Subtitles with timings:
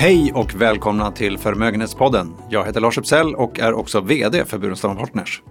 [0.00, 2.34] Hej och välkomna till Förmögenhetspodden.
[2.50, 5.42] Jag heter Lars Uppsell och är också VD för Burenstam Partners.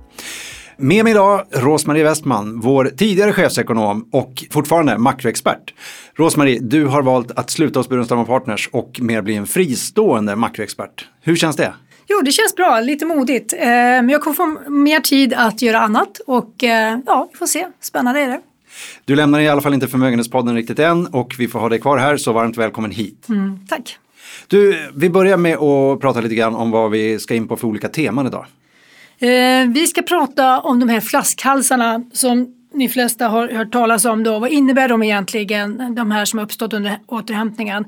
[0.77, 5.73] Med mig idag Rosmarie Westman, vår tidigare chefsekonom och fortfarande makroexpert.
[6.15, 11.07] Rosmarie, du har valt att sluta hos Burenstam Partners och mer bli en fristående makroexpert.
[11.21, 11.73] Hur känns det?
[12.07, 13.53] Jo, det känns bra, lite modigt.
[13.53, 17.47] Eh, men jag kommer få mer tid att göra annat och eh, ja, vi får
[17.47, 17.67] se.
[17.81, 18.41] Spännande är det.
[19.05, 21.97] Du lämnar i alla fall inte Förmögenhetspodden riktigt än och vi får ha dig kvar
[21.97, 23.29] här så varmt välkommen hit.
[23.29, 23.99] Mm, tack.
[24.47, 27.67] Du, vi börjar med att prata lite grann om vad vi ska in på för
[27.67, 28.45] olika teman idag.
[29.19, 34.23] Eh, vi ska prata om de här flaskhalsarna som ni flesta har hört talas om.
[34.23, 34.39] Då.
[34.39, 37.85] Vad innebär de egentligen, de här som har uppstått under återhämtningen?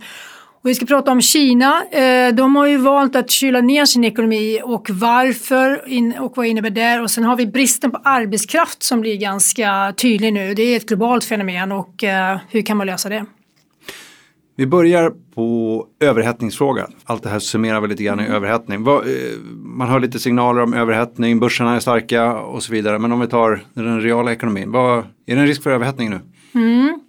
[0.64, 1.84] Och vi ska prata om Kina.
[1.92, 5.82] Eh, de har ju valt att kyla ner sin ekonomi och varför
[6.22, 7.00] och vad innebär det?
[7.00, 10.54] Och sen har vi bristen på arbetskraft som blir ganska tydlig nu.
[10.54, 13.26] Det är ett globalt fenomen och eh, hur kan man lösa det?
[14.62, 16.94] Vi börjar på överhettningsfrågan.
[17.04, 18.36] Allt det här summerar väl lite grann i mm.
[18.36, 18.88] överhettning.
[18.88, 18.94] Eh,
[19.54, 23.00] man hör lite signaler om överhettning, börserna är starka och så vidare.
[23.00, 26.20] Men om vi tar den reala ekonomin, vad, är det en risk för överhettning nu?
[26.56, 27.00] Mm.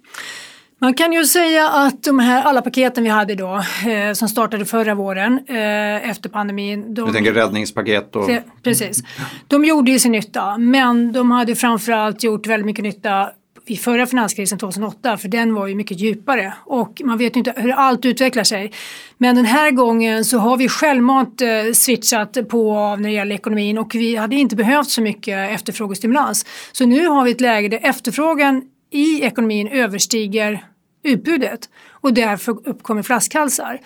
[0.81, 4.65] Man kan ju säga att de här alla paketen vi hade då eh, som startade
[4.65, 6.93] förra våren eh, efter pandemin.
[6.93, 8.15] De, du tänker räddningspaket?
[8.15, 8.29] Och...
[8.63, 9.03] Precis.
[9.47, 13.29] De gjorde ju sin nytta men de hade framförallt gjort väldigt mycket nytta
[13.65, 17.53] vid förra finanskrisen 2008 för den var ju mycket djupare och man vet ju inte
[17.57, 18.71] hur allt utvecklar sig.
[19.17, 23.35] Men den här gången så har vi självmant eh, switchat på av när det gäller
[23.35, 26.45] ekonomin och vi hade inte behövt så mycket efterfrågestimulans.
[26.71, 30.65] Så nu har vi ett läge där efterfrågan i ekonomin överstiger
[31.03, 33.79] utbudet och därför uppkommer flaskhalsar.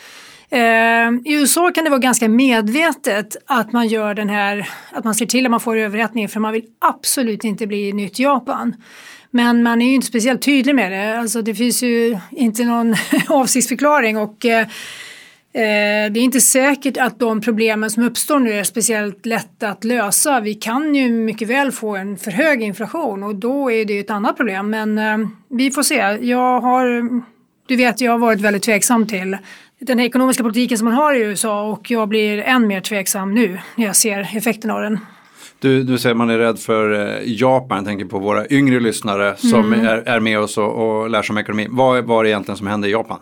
[0.50, 5.16] Eh, I USA kan det vara ganska medvetet att man gör den här, att man
[5.16, 8.76] ser till att man får överhettning för man vill absolut inte bli nytt Japan.
[9.32, 11.20] Men man är ju inte speciellt tydlig med det.
[11.20, 12.96] Alltså det finns ju inte någon
[13.28, 14.62] avsiktsförklaring och eh,
[15.54, 19.84] eh, det är inte säkert att de problemen som uppstår nu är speciellt lätta att
[19.84, 20.40] lösa.
[20.40, 24.10] Vi kan ju mycket väl få en för hög inflation och då är det ett
[24.10, 24.70] annat problem.
[24.70, 25.18] Men eh,
[25.50, 26.18] vi får se.
[26.22, 27.10] Jag har,
[27.68, 29.38] du vet, jag har varit väldigt tveksam till
[29.80, 33.60] den ekonomiska politiken som man har i USA och jag blir än mer tveksam nu
[33.76, 35.00] när jag ser effekten av den.
[35.60, 39.36] Du, du säger man är rädd för eh, Japan, jag tänker på våra yngre lyssnare
[39.38, 39.86] som mm.
[39.86, 41.68] är, är, med oss och, och lär sig om ekonomi.
[41.70, 43.20] Vad var det egentligen som hände i Japan?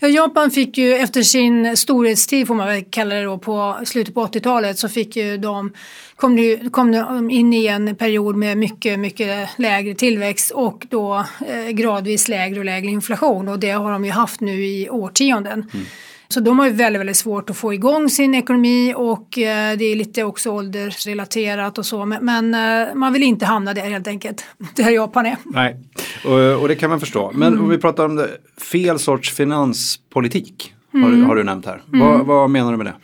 [0.00, 4.14] Ja, Japan fick ju efter sin storhetstid får man väl kalla det då på slutet
[4.14, 5.72] på 80-talet så fick ju de
[6.16, 11.24] kom, det, kom de in i en period med mycket, mycket lägre tillväxt och då
[11.48, 15.70] eh, gradvis lägre och lägre inflation och det har de ju haft nu i årtionden.
[15.74, 15.86] Mm.
[16.30, 19.84] Så de har ju väldigt, väldigt svårt att få igång sin ekonomi och eh, det
[19.84, 22.04] är lite också åldersrelaterat och så.
[22.04, 24.44] Men, eh, man vill inte hamna där helt enkelt,
[24.74, 25.36] där Japan är.
[25.44, 25.76] Nej,
[26.24, 27.32] och, och det kan man förstå.
[27.34, 27.64] Men mm.
[27.64, 28.28] om vi pratar om det,
[28.72, 31.24] fel sorts finanspolitik har, mm.
[31.24, 31.82] har du nämnt här.
[31.92, 32.00] Mm.
[32.00, 32.94] Vad, vad menar du med det?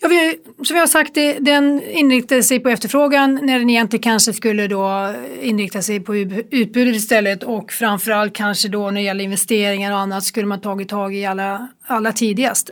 [0.00, 4.32] Ja, vi, som jag har sagt, den inriktade sig på efterfrågan när den egentligen kanske
[4.32, 9.92] skulle då inrikta sig på utbudet istället och framförallt kanske då när det gäller investeringar
[9.92, 12.70] och annat skulle man tagit tag i alla, alla tidigast.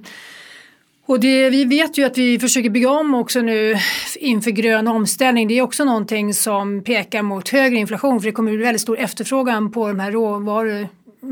[1.06, 3.76] Och det, vi vet ju att vi försöker bygga om också nu
[4.16, 5.48] inför grön omställning.
[5.48, 8.98] Det är också någonting som pekar mot högre inflation för det kommer bli väldigt stor
[8.98, 10.12] efterfrågan på de här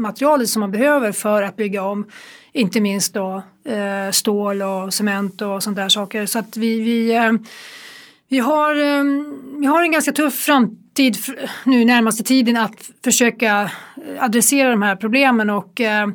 [0.00, 2.06] materialet som man behöver för att bygga om
[2.52, 6.26] inte minst då eh, stål och cement och sånt där saker.
[6.26, 7.32] Så att vi, vi, eh,
[8.28, 9.04] vi, har, eh,
[9.58, 11.16] vi har en ganska tuff framtid
[11.64, 16.08] nu närmaste tiden att försöka eh, adressera de här problemen och eh,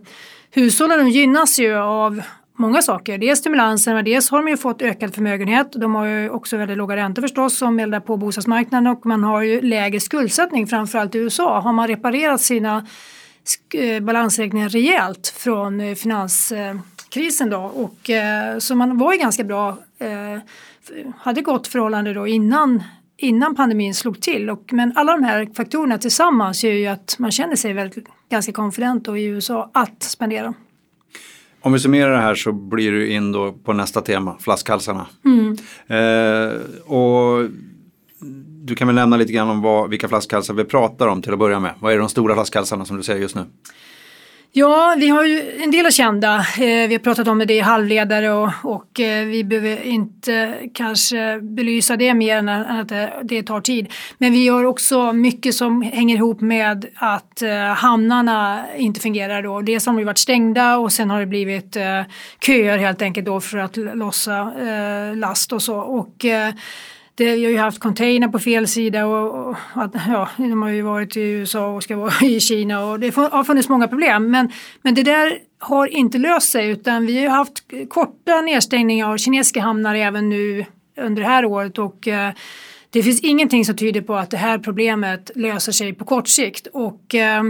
[0.52, 2.22] hushållen gynnas ju av
[2.60, 3.18] många saker.
[3.18, 5.72] Dels stimulanserna, men dels har de ju fått ökad förmögenhet.
[5.72, 9.42] De har ju också väldigt låga räntor förstås som eldar på bostadsmarknaden och man har
[9.42, 11.60] ju lägre skuldsättning framförallt i USA.
[11.60, 12.86] Har man reparerat sina
[14.02, 19.78] balansräkningen rejält från eh, finanskrisen då och eh, så man var ju ganska bra,
[21.18, 22.84] hade gott förhållande då innan
[23.20, 24.50] innan pandemin slog till.
[24.50, 28.52] Och, men alla de här faktorerna tillsammans gör ju att man känner sig väldigt, ganska
[28.52, 30.54] konfident i USA att spendera.
[31.62, 35.08] Om vi summerar det här så blir du in då på nästa tema, flaskhalsarna.
[35.26, 35.58] Mm.
[35.88, 37.50] Eh, och
[38.70, 41.40] du kan väl nämna lite grann om vad, vilka flaskhalsar vi pratar om till att
[41.40, 41.74] börja med.
[41.80, 43.46] Vad är de stora flaskhalsarna som du ser just nu?
[44.52, 46.36] Ja, vi har ju en del är kända.
[46.38, 51.40] Eh, vi har pratat om det i halvledare och, och eh, vi behöver inte kanske
[51.42, 52.92] belysa det mer än att
[53.24, 53.88] det tar tid.
[54.18, 59.62] Men vi har också mycket som hänger ihop med att eh, hamnarna inte fungerar då.
[59.62, 61.78] Dels har de varit stängda och sen har det blivit
[62.46, 64.54] köer helt enkelt då för att lossa
[65.16, 65.78] last och så.
[65.78, 66.26] Och
[67.20, 70.70] det, vi har ju haft container på fel sida och, och att, ja, de har
[70.70, 74.32] ju varit i USA och ska vara i Kina och det har funnits många problem.
[74.32, 74.52] Men,
[74.82, 79.62] men det där har inte löst sig utan vi har haft korta nedstängningar av kinesiska
[79.62, 80.66] hamnar även nu
[80.98, 82.32] under det här året och eh,
[82.90, 86.68] det finns ingenting som tyder på att det här problemet löser sig på kort sikt.
[86.74, 87.44] Och, eh,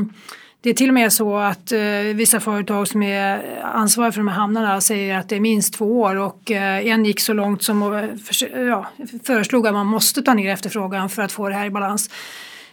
[0.61, 1.79] det är till och med så att eh,
[2.15, 6.01] vissa företag som är ansvariga för de här hamnarna säger att det är minst två
[6.01, 8.87] år och eh, en gick så långt som att eh, för, ja,
[9.23, 12.09] föreslog att man måste ta ner efterfrågan för att få det här i balans.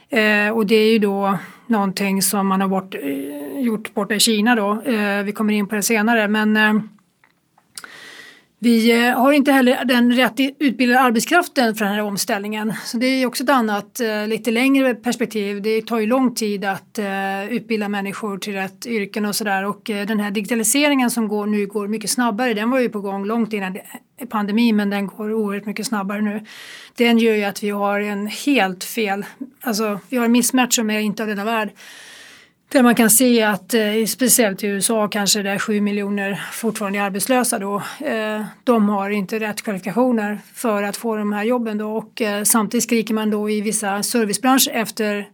[0.08, 4.20] Eh, och det är ju då någonting som man har bort, eh, gjort borta i
[4.20, 4.82] Kina då.
[4.82, 6.74] Eh, vi kommer in på det senare men eh,
[8.58, 12.72] vi eh, har inte heller den rätt utbildade arbetskraften för den här omställningen.
[12.84, 15.62] Så det är också ett annat eh, lite längre perspektiv.
[15.62, 19.80] Det tar ju lång tid att eh, utbilda människor till rätt yrken och sådär och
[19.84, 23.52] den här digitaliseringen som går, nu går mycket snabbare den var ju på gång långt
[23.52, 23.78] innan
[24.28, 26.44] pandemin men den går oerhört mycket snabbare nu.
[26.96, 29.24] Den gör ju att vi har en helt fel,
[29.60, 31.70] alltså vi har en mismatch som är inte av denna värld.
[32.68, 37.02] Där man kan se att eh, speciellt i USA kanske det är 7 miljoner fortfarande
[37.02, 37.82] arbetslösa då.
[38.00, 42.42] Eh, de har inte rätt kvalifikationer för att få de här jobben då och eh,
[42.42, 45.28] samtidigt skriker man då i vissa servicebranscher efter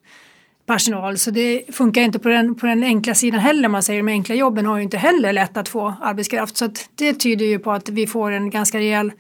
[0.67, 3.69] personal så det funkar inte på den, på den enkla sidan heller.
[3.69, 6.89] Man säger de enkla jobben har ju inte heller lätt att få arbetskraft så att
[6.95, 9.13] det tyder ju på att vi får en ganska rejäl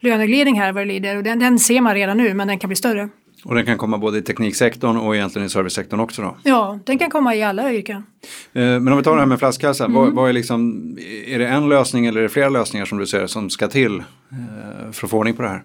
[0.00, 2.68] löneglidning här vad det lider och den, den ser man redan nu men den kan
[2.68, 3.08] bli större.
[3.44, 6.36] Och den kan komma både i tekniksektorn och egentligen i servicesektorn också då?
[6.42, 7.96] Ja, den kan komma i alla yrken.
[8.52, 9.96] Eh, men om vi tar det här med flaskhalsar, mm.
[9.96, 10.82] vad, vad, är, liksom,
[11.26, 13.98] är det en lösning eller är det flera lösningar som du ser som ska till
[13.98, 15.62] eh, för att få ordning på det här?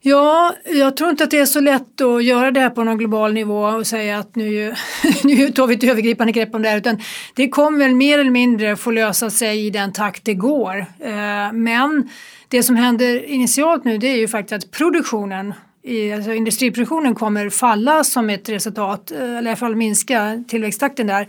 [0.00, 2.98] Ja, jag tror inte att det är så lätt att göra det här på någon
[2.98, 4.74] global nivå och säga att nu,
[5.24, 7.00] nu tar vi ett övergripande grepp om det här utan
[7.34, 10.78] det kommer väl mer eller mindre få lösa sig i den takt det går.
[11.00, 12.08] Eh, men
[12.48, 15.54] det som händer initialt nu det är ju faktiskt att produktionen
[15.88, 21.06] i, alltså industriproduktionen kommer falla som ett resultat, eh, eller i alla fall minska tillväxttakten
[21.06, 21.28] där.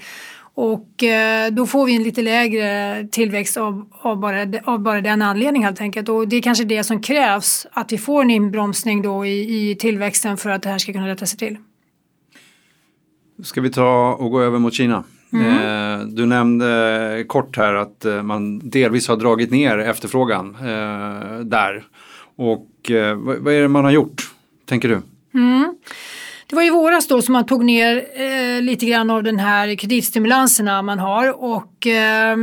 [0.53, 5.21] Och eh, då får vi en lite lägre tillväxt av, av, bara, av bara den
[5.21, 6.09] anledningen helt enkelt.
[6.09, 9.75] Och det är kanske det som krävs, att vi får en inbromsning då i, i
[9.75, 11.57] tillväxten för att det här ska kunna rätta sig till.
[13.43, 15.03] Ska vi ta och gå över mot Kina?
[15.33, 15.99] Mm.
[16.01, 21.83] Eh, du nämnde kort här att eh, man delvis har dragit ner efterfrågan eh, där.
[22.35, 24.31] Och eh, vad är det man har gjort?
[24.69, 25.01] Tänker du?
[25.33, 25.75] Mm.
[26.47, 29.75] Det var i våras då som man tog ner eh, lite grann av den här
[29.75, 32.37] kreditstimulanserna man har och eh,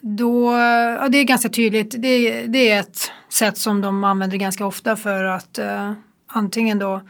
[0.00, 0.52] då,
[1.00, 4.96] ja, det är ganska tydligt, det, det, är ett sätt som de använder ganska ofta
[4.96, 5.92] för att eh,
[6.26, 7.00] antingen då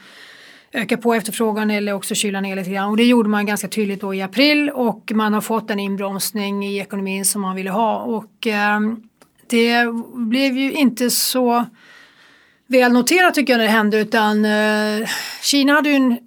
[0.73, 2.91] öka på efterfrågan eller också kyla ner lite grann.
[2.91, 6.67] Och det gjorde man ganska tydligt då i april och man har fått en inbromsning
[6.67, 7.99] i ekonomin som man ville ha.
[7.99, 8.81] Och eh,
[9.47, 11.65] det blev ju inte så
[12.69, 15.09] väl noterat tycker jag när det hände utan eh,
[15.43, 16.19] Kina hade ju en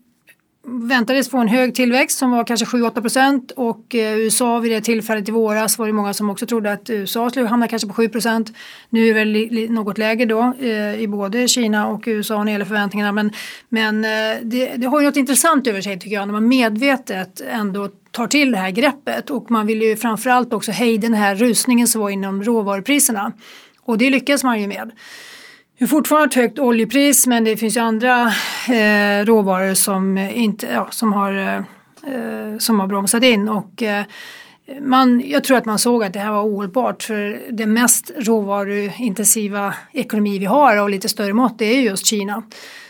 [0.63, 4.81] väntades få en hög tillväxt som var kanske 7-8 procent och eh, USA vid det
[4.81, 7.93] tillfället i våras var det många som också trodde att USA skulle hamna kanske på
[7.93, 8.53] 7 procent.
[8.89, 12.51] Nu är det väl något lägre då eh, i både Kina och USA när det
[12.51, 13.31] gäller förväntningarna men,
[13.69, 17.41] men eh, det, det, har ju något intressant över sig tycker jag när man medvetet
[17.51, 21.35] ändå tar till det här greppet och man vill ju framförallt också hejda den här
[21.35, 23.31] rusningen som var inom råvarupriserna
[23.81, 24.91] och det lyckas man ju med.
[25.81, 28.22] Det är fortfarande ett högt oljepris men det finns ju andra
[28.70, 31.55] eh, råvaror som, inte, ja, som, har, eh,
[32.13, 33.50] eh som har bromsat in.
[33.50, 34.03] Och, eh,
[34.82, 39.74] man, jag tror att man såg att det här var ohållbart för den mest råvaruintensiva
[39.94, 42.44] ekonomi vi har och lite större mått det är just Kina.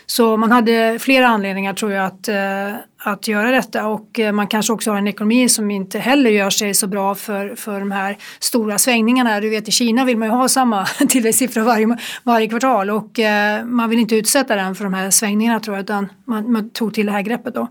[0.06, 4.46] Så man hade flera anledningar tror jag att, eh, att göra detta och eh, man
[4.46, 7.90] kanske också har en ekonomi som inte heller gör sig så bra för, för de
[7.90, 9.40] här stora svängningarna.
[9.40, 13.64] Du vet i Kina vill man ju ha samma tillväxtsiffra varje, varje kvartal och eh,
[13.64, 16.94] man vill inte utsätta den för de här svängningarna tror jag utan man, man tog
[16.94, 17.68] till det här greppet då.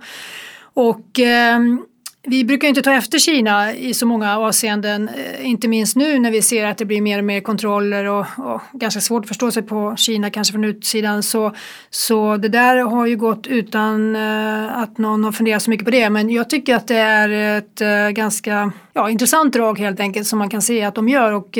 [0.73, 1.81] Och ehm,
[2.23, 6.31] vi brukar inte ta efter Kina i så många avseenden, eh, inte minst nu när
[6.31, 9.51] vi ser att det blir mer och mer kontroller och, och ganska svårt att förstå
[9.51, 11.23] sig på Kina kanske från utsidan.
[11.23, 11.55] Så,
[11.89, 15.91] så det där har ju gått utan eh, att någon har funderat så mycket på
[15.91, 16.09] det.
[16.09, 20.39] Men jag tycker att det är ett eh, ganska ja, intressant drag helt enkelt som
[20.39, 21.31] man kan se att de gör.
[21.31, 21.57] Och,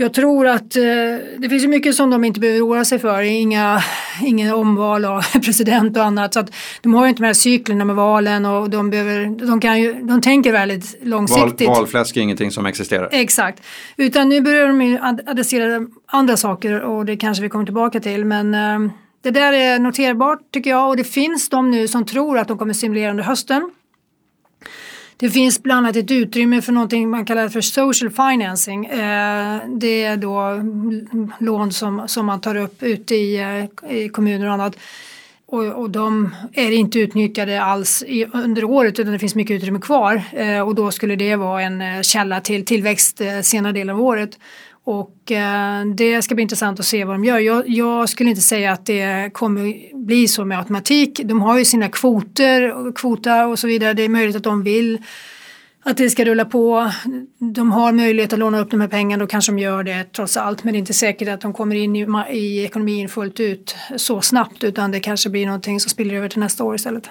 [0.00, 0.82] jag tror att eh,
[1.38, 3.22] det finns ju mycket som de inte behöver oroa sig för.
[3.22, 3.82] Inga,
[4.22, 6.34] inga omval av president och annat.
[6.34, 9.60] Så att de har ju inte de här cyklerna med valen och de, behöver, de,
[9.60, 11.68] kan ju, de tänker väldigt långsiktigt.
[11.68, 13.08] Val, valfläsk är ingenting som existerar.
[13.12, 13.62] Exakt.
[13.96, 18.24] Utan nu börjar de ju adressera andra saker och det kanske vi kommer tillbaka till.
[18.24, 22.38] Men eh, det där är noterbart tycker jag och det finns de nu som tror
[22.38, 23.70] att de kommer stimulera under hösten.
[25.20, 28.86] Det finns bland annat ett utrymme för någonting man kallar för social financing.
[28.86, 30.62] Eh, det är då
[31.38, 34.76] lån som, som man tar upp ute i, eh, i kommuner och annat.
[35.46, 39.80] Och, och de är inte utnyttjade alls i, under året utan det finns mycket utrymme
[39.80, 40.22] kvar.
[40.32, 44.02] Eh, och då skulle det vara en eh, källa till tillväxt eh, senare delen av
[44.02, 44.38] året.
[44.88, 47.38] Och eh, det ska bli intressant att se vad de gör.
[47.38, 51.20] Jag, jag, skulle inte säga att det kommer bli så med automatik.
[51.24, 53.94] De har ju sina kvoter, kvota och så vidare.
[53.94, 54.98] Det är möjligt att de vill
[55.82, 56.90] att det ska rulla på.
[57.54, 60.36] De har möjlighet att låna upp de här pengarna, då kanske de gör det trots
[60.36, 60.64] allt.
[60.64, 64.20] Men det är inte säkert att de kommer in i, i ekonomin fullt ut så
[64.20, 67.10] snabbt utan det kanske blir någonting som spiller över till nästa år istället.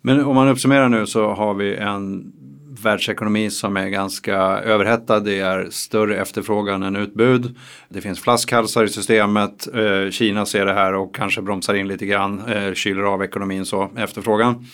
[0.00, 2.32] Men om man uppsummerar nu så har vi en
[2.82, 5.20] världsekonomi som är ganska överhettad.
[5.20, 7.56] Det är större efterfrågan än utbud.
[7.88, 9.68] Det finns flaskhalsar i systemet.
[9.74, 13.64] Eh, Kina ser det här och kanske bromsar in lite grann, eh, kyler av ekonomin
[13.64, 14.66] så, efterfrågan.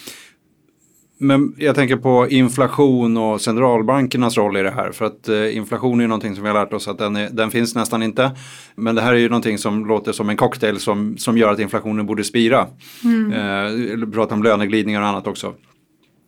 [1.23, 4.93] Men jag tänker på inflation och centralbankernas roll i det här.
[4.93, 7.51] För att eh, inflation är någonting som vi har lärt oss att den, är, den,
[7.51, 8.31] finns nästan inte.
[8.75, 11.59] Men det här är ju någonting som låter som en cocktail som, som gör att
[11.59, 12.67] inflationen borde spira.
[13.05, 13.33] Mm.
[13.33, 15.55] Eh, prata om löneglidningar och annat också.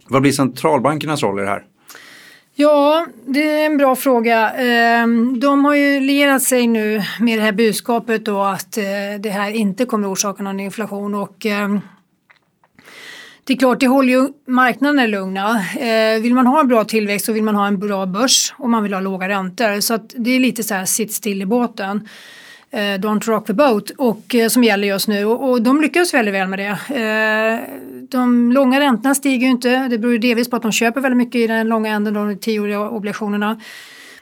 [0.09, 1.65] Vad blir centralbankernas roll i det här?
[2.55, 4.51] Ja, det är en bra fråga.
[4.51, 8.85] Ehm, de har ju lierat sig nu med det här budskapet då att eh,
[9.21, 11.81] det här inte kommer orsaka någon inflation och ehm,
[13.45, 15.65] det är klart, det håller ju marknaden lugna.
[15.81, 18.71] Ehm, vill man ha en bra tillväxt så vill man ha en bra börs och
[18.71, 19.81] man vill ha låga räntor.
[19.81, 22.09] Så att det är lite så här sitt still i båten.
[22.73, 26.49] Don't rock the boat och, eh, som gäller just nu och de lyckas väldigt väl
[26.49, 26.79] med det.
[28.13, 29.89] De långa räntorna stiger ju inte.
[29.89, 32.39] Det beror ju delvis på att de köper väldigt mycket i den långa änden, de
[32.39, 33.61] tioåriga obligationerna.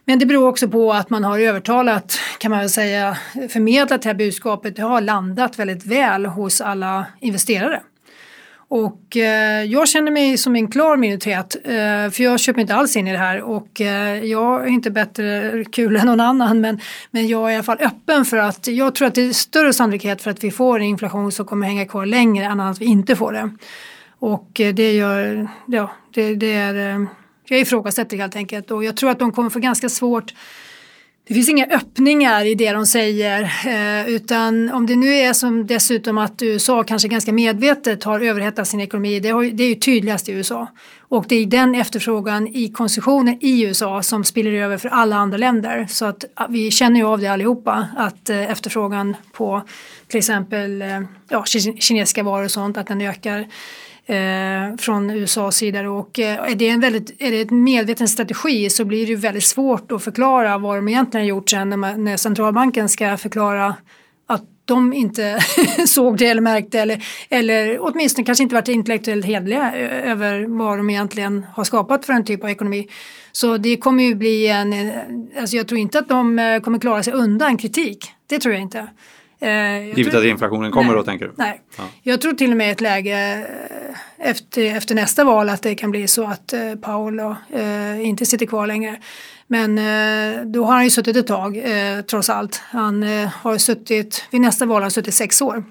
[0.05, 3.17] Men det beror också på att man har övertalat, kan man väl säga,
[3.49, 4.77] förmedlat det här budskapet.
[4.77, 7.83] Det har landat väldigt väl hos alla investerare.
[8.71, 12.97] Och eh, jag känner mig som en klar minoritet eh, för jag köper inte alls
[12.97, 16.81] in i det här och eh, jag är inte bättre kul än någon annan men,
[17.11, 19.73] men jag är i alla fall öppen för att jag tror att det är större
[19.73, 22.85] sannolikhet för att vi får en inflation som kommer hänga kvar längre än att vi
[22.85, 23.51] inte får det.
[24.19, 27.07] Och eh, det gör, ja, det, det är, eh,
[27.45, 30.35] jag ifrågasätter helt enkelt och jag tror att de kommer få ganska svårt
[31.31, 35.67] det finns inga öppningar i det de säger eh, utan om det nu är som
[35.67, 39.75] dessutom att USA kanske ganska medvetet har överhettat sin ekonomi, det, har, det är ju
[39.75, 40.67] tydligast i USA.
[40.99, 45.37] Och det är den efterfrågan i konsumtionen i USA som spiller över för alla andra
[45.37, 45.87] länder.
[45.91, 49.63] Så att ah, vi känner ju av det allihopa att eh, efterfrågan på
[50.11, 53.39] till exempel eh, ja, kinesiska varor och sånt att den ökar
[54.07, 55.91] eh, från USAs sida.
[55.91, 59.45] Och eh, är, det en väldigt, är det en medveten strategi så blir det väldigt
[59.45, 63.77] svårt att förklara vad de egentligen har gjort sen när, man, när centralbanken ska förklara
[64.27, 65.41] att de inte
[65.87, 69.75] såg det eller märkte eller, eller åtminstone kanske inte varit intellektuellt hederliga
[70.05, 72.89] över vad de egentligen har skapat för en typ av ekonomi.
[73.33, 74.93] Så det kommer ju bli en, eh,
[75.41, 78.13] alltså jag tror inte att de eh, kommer klara sig undan kritik.
[78.27, 78.89] Det tror jag inte.
[79.41, 81.33] Eh, Givet tror, att inflationen kommer nej, då tänker du?
[81.37, 81.85] Nej, ja.
[82.03, 83.47] jag tror till och med ett läge
[84.19, 88.27] eh, efter, efter nästa val att det kan bli så att eh, Paolo eh, inte
[88.27, 88.99] sitter kvar längre.
[89.47, 92.57] Men eh, då har han ju suttit ett tag eh, trots allt.
[92.57, 95.65] Han eh, har suttit, vid nästa val har han suttit sex år.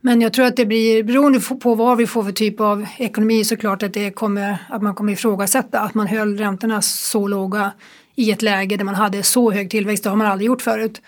[0.00, 3.44] Men jag tror att det blir, beroende på vad vi får för typ av ekonomi,
[3.44, 7.72] såklart att, det kommer, att man kommer ifrågasätta att man höll räntorna så låga
[8.14, 10.04] i ett läge där man hade så hög tillväxt.
[10.04, 11.00] Det har man aldrig gjort förut.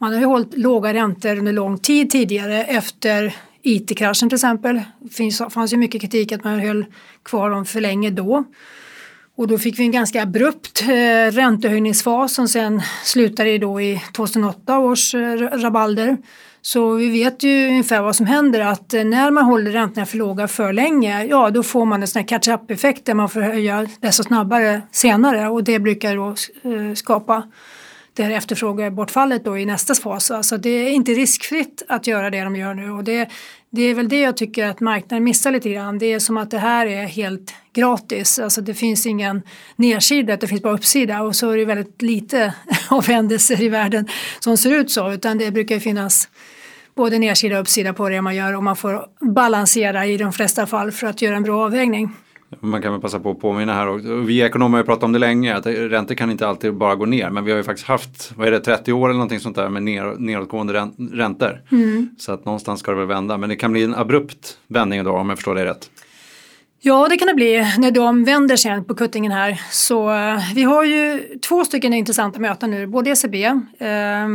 [0.00, 4.80] Man har ju hållit låga räntor under lång tid tidigare efter IT-kraschen till exempel.
[5.00, 6.84] Det fanns ju mycket kritik att man höll
[7.22, 8.44] kvar dem för länge då.
[9.36, 14.78] Och då fick vi en ganska abrupt eh, räntehöjningsfas som sen slutade då i 2008
[14.78, 16.16] års eh, rabalder.
[16.62, 20.16] Så vi vet ju ungefär vad som händer att eh, när man håller räntorna för
[20.16, 23.40] låga för länge, ja då får man en sån här catch-up effekt där man får
[23.40, 27.42] höja desto snabbare senare och det brukar då eh, skapa
[28.18, 30.30] det här efterfrågebortfallet då i nästa fas.
[30.30, 33.28] Alltså det är inte riskfritt att göra det de gör nu och det,
[33.70, 35.98] det är väl det jag tycker att marknaden missar lite grann.
[35.98, 38.38] Det är som att det här är helt gratis.
[38.38, 39.42] Alltså det finns ingen
[39.76, 42.54] nedsida, det finns bara uppsida och så är det väldigt lite
[42.88, 44.08] av händelser i världen
[44.40, 46.28] som ser ut så utan det brukar finnas
[46.94, 50.66] både nedsida och uppsida på det man gör och man får balansera i de flesta
[50.66, 52.16] fall för att göra en bra avvägning.
[52.60, 55.18] Man kan väl passa på att påminna här och vi ekonomer har pratat om det
[55.18, 58.32] länge att räntor kan inte alltid bara gå ner men vi har ju faktiskt haft,
[58.36, 61.62] vad är det, 30 år eller någonting sånt där med ner, nedåtgående räntor.
[61.72, 62.10] Mm.
[62.18, 65.12] Så att någonstans ska det väl vända men det kan bli en abrupt vändning då
[65.12, 65.90] om jag förstår det rätt.
[66.80, 69.60] Ja, det kan det bli när de vänder sen på kuttingen här.
[69.70, 74.28] Så eh, vi har ju två stycken intressanta möten nu, både ECB eh,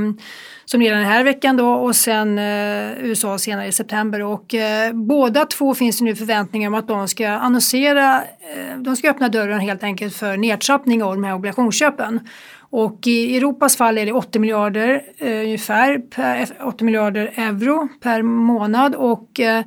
[0.65, 4.93] som redan den här veckan då och sen eh, USA senare i september och eh,
[4.93, 9.29] båda två finns det nu förväntningar om att de ska annonsera, eh, de ska öppna
[9.29, 12.19] dörren helt enkelt för nedtrappning av de här obligationsköpen.
[12.59, 17.87] Och i Europas fall är det 80 miljarder eh, ungefär, per, eh, 80 miljarder euro
[18.01, 19.63] per månad och eh,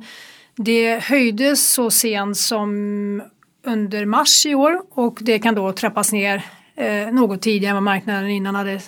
[0.57, 3.21] det höjdes så sent som
[3.65, 6.45] under mars i år och det kan då trappas ner
[6.75, 8.79] eh, något tidigare än vad marknaden innan hade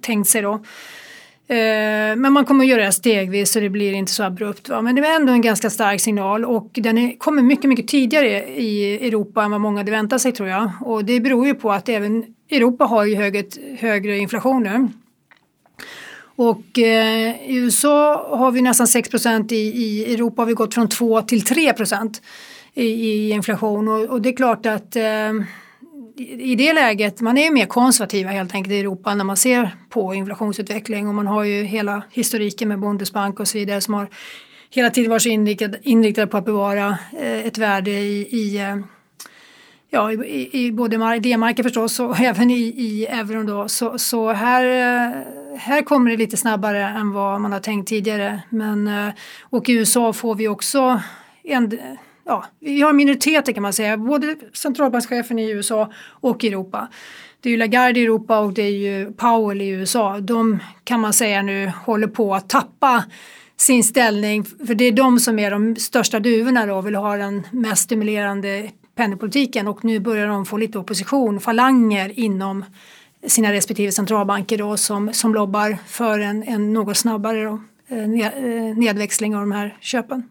[0.00, 0.52] tänkt sig då.
[1.50, 4.68] Eh, men man kommer att göra det stegvis så det blir inte så abrupt.
[4.68, 4.82] Va?
[4.82, 8.48] Men det är ändå en ganska stark signal och den är, kommer mycket, mycket tidigare
[8.48, 10.70] i Europa än vad många hade väntat sig tror jag.
[10.80, 13.44] Och det beror ju på att även Europa har ju högre,
[13.78, 14.88] högre inflation nu.
[16.40, 20.74] Och eh, i USA har vi nästan 6 procent, i, i Europa har vi gått
[20.74, 22.22] från 2 till 3 procent
[22.74, 23.88] i, i, inflation.
[23.88, 25.32] Och, och, det är klart att eh,
[26.38, 30.14] i det läget, man är mer konservativa helt enkelt i Europa när man ser på
[30.14, 31.08] inflationsutveckling.
[31.08, 34.08] Och man har ju hela historiken med Bundesbank och så vidare som har
[34.70, 38.76] hela tiden varit inriktade, inriktade på att bevara eh, ett värde i, i eh,
[39.90, 43.68] ja, i, i både D-marken förstås och även i, i euron då.
[43.68, 48.42] Så, så här, eh, här kommer det lite snabbare än vad man har tänkt tidigare.
[48.48, 49.08] Men, eh,
[49.42, 51.00] och i USA får vi också
[51.44, 51.78] en,
[52.24, 56.88] ja, vi har minoriteter kan man säga, både centralbankschefen i USA och i Europa.
[57.40, 60.20] Det är ju Lagarde i Europa och det är ju Powell i USA.
[60.20, 63.04] De kan man säga nu håller på att tappa
[63.56, 67.16] sin ställning för det är de som är de största duvorna då och vill ha
[67.16, 68.70] den mest stimulerande
[69.00, 72.64] penningpolitiken och nu börjar de få lite opposition, falanger inom
[73.26, 78.76] sina respektive centralbanker då som, som lobbar för en, en något snabbare då, eh, eh,
[78.76, 80.22] nedväxling av de här köpen.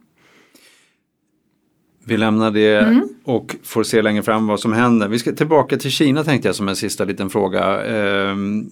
[2.06, 3.08] Vi lämnar det mm.
[3.24, 5.08] och får se längre fram vad som händer.
[5.08, 7.86] Vi ska tillbaka till Kina tänkte jag som en sista liten fråga.
[7.86, 8.70] Ehm,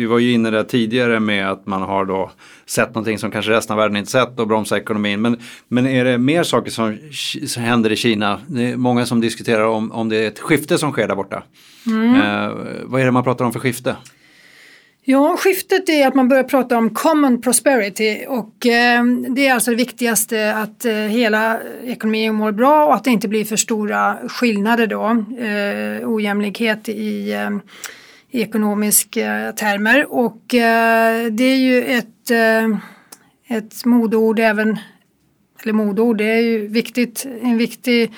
[0.00, 2.30] vi var ju inne där tidigare med att man har då
[2.66, 5.22] sett någonting som kanske resten av världen inte sett och bromsa ekonomin.
[5.22, 5.36] Men,
[5.68, 6.98] men är det mer saker som,
[7.46, 8.40] som händer i Kina?
[8.46, 11.42] Det är många som diskuterar om, om det är ett skifte som sker där borta.
[11.86, 12.14] Mm.
[12.14, 13.96] Eh, vad är det man pratar om för skifte?
[15.04, 19.70] Ja, skiftet är att man börjar prata om common prosperity och eh, det är alltså
[19.70, 24.16] det viktigaste att eh, hela ekonomin mår bra och att det inte blir för stora
[24.28, 25.04] skillnader då,
[25.44, 27.50] eh, ojämlikhet i eh,
[28.30, 30.12] i ekonomiska eh, termer.
[30.12, 32.78] Och eh, det är ju ett, eh,
[33.58, 34.78] ett modord även,
[35.62, 38.12] eller modord, det är ju viktigt, en viktig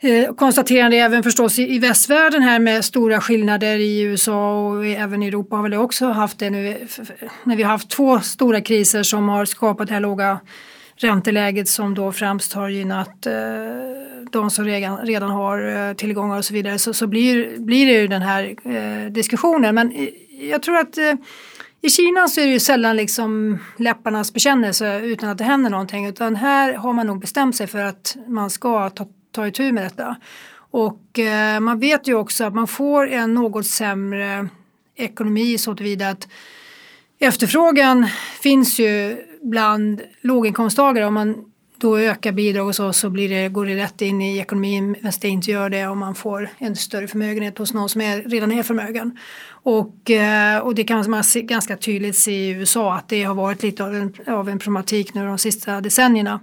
[0.00, 5.22] eh, konstaterande även förstås i, i västvärlden här med stora skillnader i USA och även
[5.22, 6.86] i Europa har väl också haft det nu
[7.44, 10.40] när vi har haft två stora kriser som har skapat det här låga
[10.96, 13.32] ränteläget som då främst har gynnat eh,
[14.32, 17.92] de som redan, redan har eh, tillgångar och så vidare så, så blir, blir det
[17.92, 19.74] ju den här eh, diskussionen.
[19.74, 20.08] Men
[20.50, 21.14] jag tror att eh,
[21.80, 26.06] i Kina så är det ju sällan liksom läpparnas bekännelse utan att det händer någonting
[26.06, 29.84] utan här har man nog bestämt sig för att man ska ta, ta itu med
[29.84, 30.16] detta.
[30.54, 34.48] Och eh, man vet ju också att man får en något sämre
[34.96, 36.28] ekonomi så tillvida att
[37.18, 38.08] efterfrågan
[38.42, 41.44] finns ju bland låginkomsttagare om man
[41.82, 45.12] då ökar bidrag och så, så blir det, går det rätt in i ekonomin medan
[45.20, 48.52] det inte gör det om man får en större förmögenhet hos någon som är, redan
[48.52, 49.18] är förmögen.
[49.48, 53.34] Och, eh, och det kan man se, ganska tydligt se i USA att det har
[53.34, 56.40] varit lite av en, av en problematik nu de sista decennierna.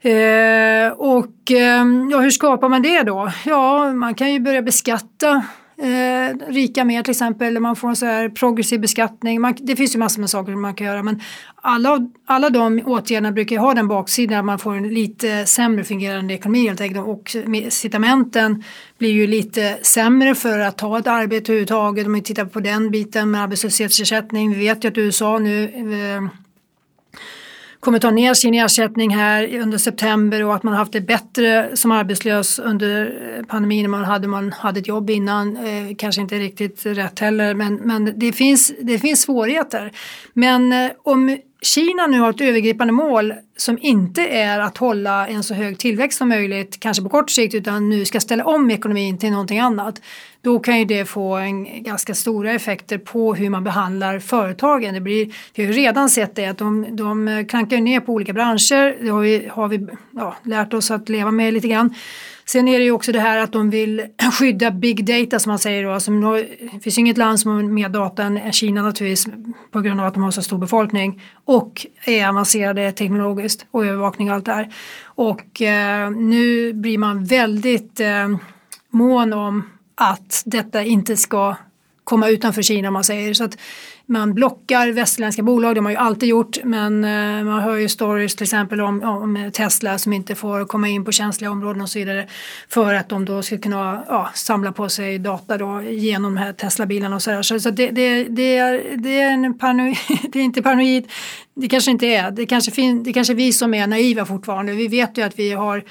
[0.00, 3.32] Eh, och eh, ja, hur skapar man det då?
[3.44, 5.44] Ja, man kan ju börja beskatta
[5.76, 9.40] eh, rika mer till exempel, eller man får en så här progressiv beskattning.
[9.40, 11.20] Man, det finns ju massor med saker man kan göra men
[11.56, 15.84] alla, alla de åtgärderna brukar ju ha den baksidan att man får en lite sämre
[15.84, 18.64] fungerande ekonomi helt enkelt och incitamenten
[18.98, 22.90] blir ju lite sämre för att ta ett arbete överhuvudtaget om vi tittar på den
[22.90, 24.52] biten med arbetslöshetsersättning.
[24.52, 26.43] Vi vet ju att USA nu eh,
[27.84, 31.76] kommer ta ner sin ersättning här under september och att man har haft det bättre
[31.76, 35.56] som arbetslös under eh, pandemin än man hade man hade ett jobb innan.
[35.56, 39.92] Eh, kanske inte riktigt rätt heller men, men det, finns, det finns svårigheter.
[40.32, 45.42] Men eh, om Kina nu har ett övergripande mål som inte är att hålla en
[45.42, 49.18] så hög tillväxt som möjligt, kanske på kort sikt, utan nu ska ställa om ekonomin
[49.18, 50.02] till någonting annat.
[50.40, 54.94] Då kan ju det få en ganska stora effekter på hur man behandlar företagen.
[54.94, 58.32] Det blir, vi har ju redan sett det att de, de klankar ner på olika
[58.32, 61.94] branscher, det har vi, har vi ja, lärt oss att leva med lite grann.
[62.46, 64.06] Sen är det ju också det här att de vill
[64.38, 65.90] skydda big data som man säger då.
[65.90, 66.10] Alltså,
[66.72, 69.26] det finns inget land som har mer data än Kina naturligtvis
[69.70, 74.28] på grund av att de har så stor befolkning och är avancerade teknologiskt och övervakning
[74.28, 74.74] och allt det här.
[75.04, 78.36] Och eh, nu blir man väldigt eh,
[78.90, 81.56] mån om att detta inte ska
[82.04, 83.34] komma utanför Kina om man säger.
[83.34, 83.58] Så att
[84.06, 87.88] man blockar västerländska bolag, det har man ju alltid gjort men eh, man hör ju
[87.88, 91.88] stories till exempel om, om, Tesla som inte får komma in på känsliga områden och
[91.88, 92.28] så vidare
[92.68, 96.52] för att de då ska kunna ja, samla på sig data då genom de här
[96.52, 97.42] Tesla-bilarna och så där.
[97.42, 99.96] Så, så det, det, det, är, det är en paranoid,
[100.32, 101.10] det är inte paranoid,
[101.54, 104.72] det kanske inte är, det kanske, fin, det kanske är vi som är naiva fortfarande.
[104.72, 105.84] Vi vet ju att vi har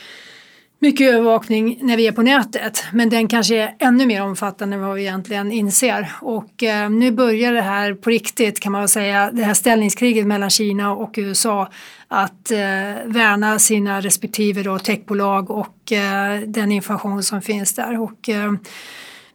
[0.83, 4.81] mycket övervakning när vi är på nätet men den kanske är ännu mer omfattande än
[4.81, 6.11] vad vi egentligen inser.
[6.21, 10.27] Och eh, nu börjar det här på riktigt kan man väl säga, det här ställningskriget
[10.27, 11.69] mellan Kina och USA
[12.07, 12.57] att eh,
[13.05, 18.01] värna sina respektive då, techbolag och eh, den information som finns där.
[18.01, 18.51] Och, eh,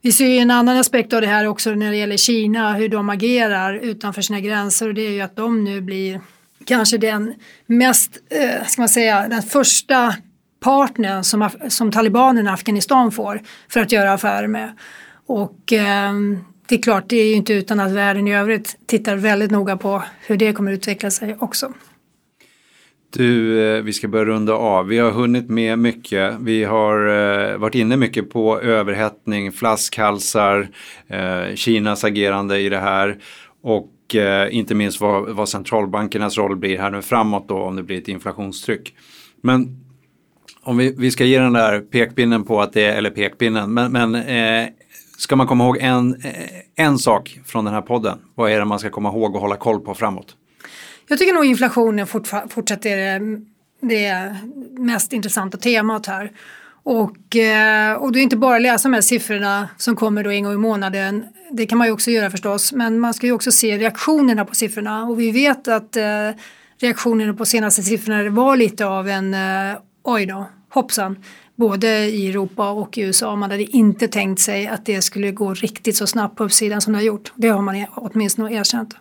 [0.02, 2.88] vi ser ju en annan aspekt av det här också när det gäller Kina, hur
[2.88, 6.20] de agerar utanför sina gränser och det är ju att de nu blir
[6.64, 7.34] kanske den
[7.66, 10.14] mest, eh, ska man säga, den första
[10.61, 14.73] partnern som, som talibanerna i Afghanistan får för att göra affärer med.
[15.27, 16.12] Och eh,
[16.68, 19.77] det är klart, det är ju inte utan att världen i övrigt tittar väldigt noga
[19.77, 21.73] på hur det kommer utveckla sig också.
[23.11, 24.87] Du, eh, vi ska börja runda av.
[24.87, 26.35] Vi har hunnit med mycket.
[26.40, 30.68] Vi har eh, varit inne mycket på överhettning, flaskhalsar,
[31.07, 33.18] eh, Kinas agerande i det här
[33.62, 37.83] och eh, inte minst vad, vad centralbankernas roll blir här nu framåt då om det
[37.83, 38.94] blir ett inflationstryck.
[39.42, 39.88] Men
[40.68, 43.92] om vi, vi ska ge den där pekpinnen på att det är, eller pekpinnen, men,
[43.92, 44.68] men eh,
[45.18, 48.18] ska man komma ihåg en, eh, en sak från den här podden?
[48.35, 50.37] Vad är det man ska komma ihåg och hålla koll på framåt?
[51.09, 52.07] Jag tycker nog inflationen
[52.50, 53.40] fortsätter det,
[53.81, 54.37] det
[54.78, 56.33] mest intressanta temat här.
[56.83, 60.31] Och, eh, och det är inte bara att läsa de här siffrorna som kommer då
[60.31, 61.24] en gång i månaden.
[61.50, 64.54] Det kan man ju också göra förstås, men man ska ju också se reaktionerna på
[64.54, 65.04] siffrorna.
[65.04, 66.31] Och vi vet att eh,
[66.81, 69.37] reaktionerna på senaste siffrorna var lite av en
[70.04, 71.16] oj då, hoppsan,
[71.57, 73.37] både i Europa och i USA.
[73.37, 76.92] Man hade inte tänkt sig att det skulle gå riktigt så snabbt på uppsidan som
[76.92, 77.33] det har gjort.
[77.37, 78.94] Det har man åtminstone erkänt.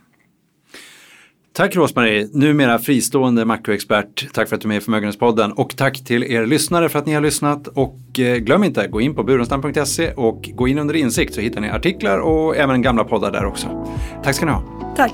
[1.57, 4.33] Tack Rosmarie, numera fristående makroexpert.
[4.33, 7.05] Tack för att du är med i Förmögenhetspodden och tack till er lyssnare för att
[7.05, 7.67] ni har lyssnat.
[7.67, 11.61] Och eh, glöm inte, gå in på burenstam.se och gå in under insikt så hittar
[11.61, 13.87] ni artiklar och även gamla poddar där också.
[14.23, 14.93] Tack ska ni ha.
[14.95, 15.13] Tack.